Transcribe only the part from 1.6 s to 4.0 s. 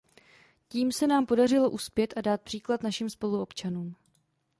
uspět a dát příklad našim spoluobčanům.